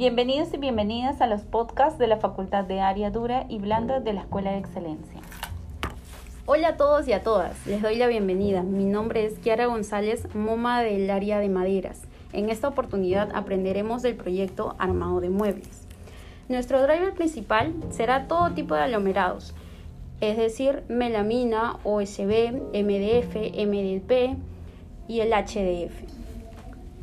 Bienvenidos 0.00 0.48
y 0.54 0.56
bienvenidas 0.56 1.20
a 1.20 1.26
los 1.26 1.42
podcasts 1.42 1.98
de 1.98 2.06
la 2.06 2.16
Facultad 2.16 2.64
de 2.64 2.80
Área 2.80 3.10
Dura 3.10 3.44
y 3.50 3.58
Blanda 3.58 4.00
de 4.00 4.14
la 4.14 4.22
Escuela 4.22 4.52
de 4.52 4.56
Excelencia. 4.56 5.20
Hola 6.46 6.68
a 6.68 6.76
todos 6.78 7.06
y 7.06 7.12
a 7.12 7.22
todas, 7.22 7.66
les 7.66 7.82
doy 7.82 7.96
la 7.96 8.06
bienvenida. 8.06 8.62
Mi 8.62 8.86
nombre 8.86 9.26
es 9.26 9.38
Kiara 9.40 9.66
González, 9.66 10.34
MOMA 10.34 10.82
del 10.82 11.10
área 11.10 11.38
de 11.38 11.50
maderas. 11.50 12.00
En 12.32 12.48
esta 12.48 12.68
oportunidad 12.68 13.28
aprenderemos 13.34 14.00
del 14.00 14.16
proyecto 14.16 14.74
Armado 14.78 15.20
de 15.20 15.28
Muebles. 15.28 15.86
Nuestro 16.48 16.80
driver 16.82 17.12
principal 17.12 17.74
será 17.90 18.26
todo 18.26 18.52
tipo 18.52 18.74
de 18.74 18.84
aglomerados, 18.84 19.54
es 20.22 20.38
decir, 20.38 20.82
melamina, 20.88 21.76
OSB, 21.84 22.52
MDF, 22.72 23.36
MDP 23.36 24.38
y 25.08 25.20
el 25.20 25.32
HDF. 25.34 26.19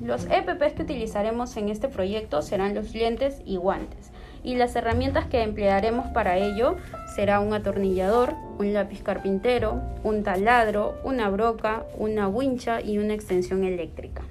Los 0.00 0.26
EPPs 0.26 0.74
que 0.74 0.82
utilizaremos 0.82 1.56
en 1.56 1.70
este 1.70 1.88
proyecto 1.88 2.42
serán 2.42 2.74
los 2.74 2.94
lentes 2.94 3.40
y 3.44 3.56
guantes 3.56 4.10
y 4.46 4.54
las 4.54 4.76
herramientas 4.76 5.26
que 5.26 5.42
emplearemos 5.42 6.06
para 6.08 6.36
ello 6.38 6.76
será 7.14 7.40
un 7.40 7.52
atornillador, 7.52 8.34
un 8.58 8.74
lápiz 8.74 9.02
carpintero, 9.02 9.82
un 10.04 10.22
taladro, 10.22 10.94
una 11.02 11.28
broca, 11.30 11.84
una 11.98 12.28
wincha 12.28 12.80
y 12.80 12.98
una 12.98 13.14
extensión 13.14 13.64
eléctrica. 13.64 14.22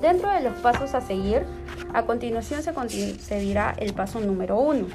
Dentro 0.00 0.30
de 0.30 0.40
los 0.40 0.54
pasos 0.54 0.94
a 0.94 1.00
seguir, 1.00 1.42
a 1.92 2.02
continuación 2.02 2.62
se, 2.62 2.72
se 3.20 3.40
dirá 3.40 3.74
el 3.78 3.92
paso 3.92 4.18
número 4.18 4.58
1, 4.58 4.86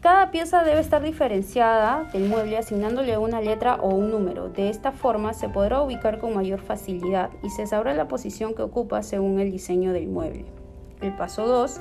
cada 0.00 0.30
pieza 0.30 0.62
debe 0.62 0.80
estar 0.80 1.02
diferenciada 1.02 2.04
del 2.12 2.28
mueble 2.28 2.56
asignándole 2.56 3.18
una 3.18 3.40
letra 3.40 3.76
o 3.76 3.88
un 3.88 4.12
número. 4.12 4.48
De 4.48 4.68
esta 4.68 4.92
forma 4.92 5.34
se 5.34 5.48
podrá 5.48 5.82
ubicar 5.82 6.18
con 6.18 6.34
mayor 6.34 6.60
facilidad 6.60 7.30
y 7.42 7.50
se 7.50 7.66
sabrá 7.66 7.94
la 7.94 8.06
posición 8.06 8.54
que 8.54 8.62
ocupa 8.62 9.02
según 9.02 9.40
el 9.40 9.50
diseño 9.50 9.92
del 9.92 10.06
mueble. 10.06 10.44
El 11.00 11.16
paso 11.16 11.48
2. 11.48 11.80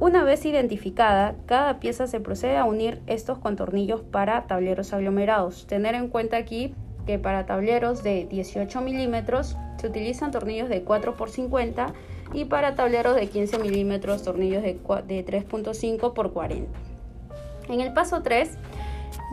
Una 0.00 0.24
vez 0.24 0.44
identificada, 0.46 1.36
cada 1.46 1.78
pieza 1.78 2.08
se 2.08 2.18
procede 2.18 2.56
a 2.56 2.64
unir 2.64 3.02
estos 3.06 3.38
contornillos 3.38 4.00
para 4.00 4.46
tableros 4.48 4.92
aglomerados. 4.92 5.66
Tener 5.68 5.94
en 5.94 6.08
cuenta 6.08 6.36
aquí 6.36 6.74
que 7.06 7.20
para 7.20 7.46
tableros 7.46 8.02
de 8.02 8.26
18 8.26 8.80
milímetros 8.80 9.56
se 9.76 9.86
utilizan 9.86 10.32
tornillos 10.32 10.68
de 10.68 10.82
4 10.82 11.14
x 11.18 11.32
50 11.34 11.92
y 12.34 12.46
para 12.46 12.74
tableros 12.74 13.14
de 13.14 13.28
15 13.28 13.60
milímetros 13.60 14.24
tornillos 14.24 14.62
de 14.62 14.76
3.5 14.82 16.12
x 16.12 16.32
40. 16.32 16.87
En 17.68 17.80
el 17.80 17.92
paso 17.92 18.22
3, 18.22 18.50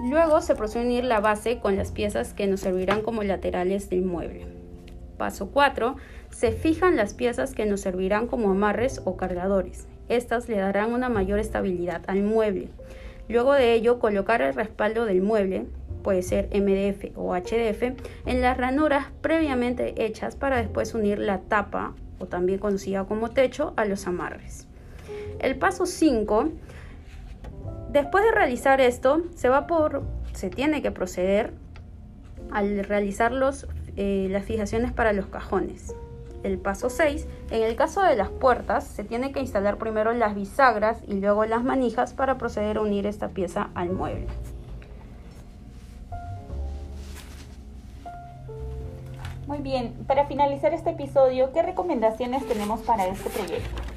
luego 0.09 0.41
se 0.41 0.55
procede 0.55 0.83
a 0.83 0.85
unir 0.85 1.03
la 1.05 1.21
base 1.21 1.59
con 1.59 1.77
las 1.77 1.91
piezas 1.91 2.33
que 2.33 2.47
nos 2.47 2.61
servirán 2.61 3.01
como 3.01 3.23
laterales 3.23 3.89
del 3.89 4.01
mueble. 4.01 4.45
Paso 5.17 5.49
4, 5.51 5.95
se 6.29 6.51
fijan 6.51 6.97
las 6.97 7.13
piezas 7.13 7.53
que 7.53 7.65
nos 7.65 7.81
servirán 7.81 8.27
como 8.27 8.51
amarres 8.51 9.01
o 9.05 9.15
cargadores. 9.15 9.87
Estas 10.09 10.49
le 10.49 10.57
darán 10.57 10.91
una 10.91 11.07
mayor 11.07 11.39
estabilidad 11.39 12.01
al 12.07 12.23
mueble. 12.23 12.69
Luego 13.29 13.53
de 13.53 13.73
ello, 13.73 13.99
colocar 13.99 14.41
el 14.41 14.53
respaldo 14.53 15.05
del 15.05 15.21
mueble, 15.21 15.65
puede 16.03 16.21
ser 16.21 16.49
MDF 16.53 17.17
o 17.17 17.33
HDF, 17.33 17.97
en 18.25 18.41
las 18.41 18.57
ranuras 18.57 19.07
previamente 19.21 20.05
hechas 20.05 20.35
para 20.35 20.57
después 20.57 20.93
unir 20.93 21.19
la 21.19 21.39
tapa, 21.39 21.95
o 22.19 22.27
también 22.27 22.59
conocida 22.59 23.05
como 23.05 23.31
techo, 23.31 23.73
a 23.77 23.85
los 23.85 24.05
amarres. 24.05 24.67
El 25.39 25.57
paso 25.57 25.85
5 25.85 26.49
Después 27.95 28.25
de 28.25 28.31
realizar 28.31 28.81
esto, 28.81 29.21
se 29.35 29.47
va 29.47 29.67
por, 29.67 30.03
se 30.33 30.49
tiene 30.49 30.81
que 30.81 30.91
proceder 30.91 31.53
al 32.51 32.83
realizar 32.83 33.31
eh, 33.95 34.27
las 34.29 34.43
fijaciones 34.43 34.91
para 34.91 35.13
los 35.13 35.27
cajones. 35.27 35.95
El 36.43 36.57
paso 36.57 36.89
6, 36.89 37.25
en 37.51 37.63
el 37.63 37.77
caso 37.77 38.01
de 38.01 38.17
las 38.17 38.27
puertas, 38.27 38.85
se 38.85 39.05
tiene 39.05 39.31
que 39.31 39.39
instalar 39.39 39.77
primero 39.77 40.11
las 40.11 40.35
bisagras 40.35 40.97
y 41.07 41.13
luego 41.21 41.45
las 41.45 41.63
manijas 41.63 42.11
para 42.11 42.37
proceder 42.37 42.75
a 42.75 42.81
unir 42.81 43.07
esta 43.07 43.29
pieza 43.29 43.69
al 43.75 43.91
mueble. 43.91 44.27
Muy 49.47 49.59
bien, 49.59 49.93
para 50.05 50.25
finalizar 50.25 50.73
este 50.73 50.89
episodio, 50.89 51.53
¿qué 51.53 51.61
recomendaciones 51.61 52.45
tenemos 52.45 52.81
para 52.81 53.07
este 53.07 53.29
proyecto? 53.29 53.94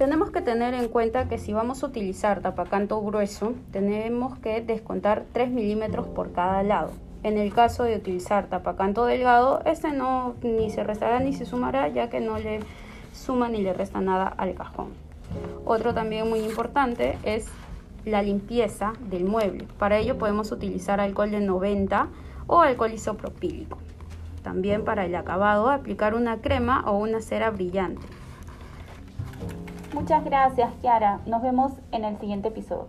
Tenemos 0.00 0.30
que 0.30 0.40
tener 0.40 0.72
en 0.72 0.88
cuenta 0.88 1.28
que 1.28 1.36
si 1.36 1.52
vamos 1.52 1.82
a 1.82 1.86
utilizar 1.88 2.40
tapacanto 2.40 3.02
grueso, 3.02 3.52
tenemos 3.70 4.38
que 4.38 4.62
descontar 4.62 5.26
3 5.34 5.50
milímetros 5.50 6.06
por 6.06 6.32
cada 6.32 6.62
lado. 6.62 6.92
En 7.22 7.36
el 7.36 7.52
caso 7.52 7.84
de 7.84 7.96
utilizar 7.96 8.46
tapacanto 8.46 9.04
delgado, 9.04 9.60
este 9.66 9.92
no 9.92 10.36
ni 10.40 10.70
se 10.70 10.84
restará 10.84 11.20
ni 11.20 11.34
se 11.34 11.44
sumará, 11.44 11.88
ya 11.88 12.08
que 12.08 12.20
no 12.20 12.38
le 12.38 12.60
suma 13.12 13.50
ni 13.50 13.60
le 13.60 13.74
resta 13.74 14.00
nada 14.00 14.26
al 14.26 14.54
cajón. 14.54 14.88
Otro 15.66 15.92
también 15.92 16.30
muy 16.30 16.40
importante 16.40 17.18
es 17.22 17.48
la 18.06 18.22
limpieza 18.22 18.94
del 19.10 19.24
mueble. 19.26 19.68
Para 19.78 19.98
ello 19.98 20.16
podemos 20.16 20.50
utilizar 20.50 20.98
alcohol 20.98 21.30
de 21.30 21.40
90 21.40 22.08
o 22.46 22.60
alcohol 22.60 22.94
isopropílico. 22.94 23.76
También 24.42 24.82
para 24.82 25.04
el 25.04 25.14
acabado 25.14 25.68
aplicar 25.68 26.14
una 26.14 26.38
crema 26.38 26.84
o 26.86 26.96
una 26.96 27.20
cera 27.20 27.50
brillante. 27.50 28.06
Muchas 29.92 30.24
gracias, 30.24 30.70
Kiara. 30.80 31.20
Nos 31.26 31.42
vemos 31.42 31.72
en 31.92 32.04
el 32.04 32.18
siguiente 32.18 32.48
episodio. 32.48 32.88